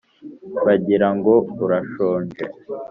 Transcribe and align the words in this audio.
Bagira 0.65 1.07
ngo 1.17 1.33
urashonje 1.63 2.43